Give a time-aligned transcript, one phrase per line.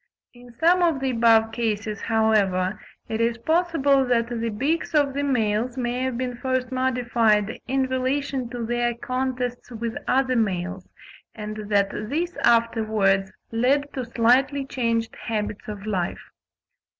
[0.33, 5.21] In some of the above cases, however, it is possible that the beaks of the
[5.21, 10.89] males may have been first modified in relation to their contests with other males;
[11.35, 16.31] and that this afterwards led to slightly changed habits of life.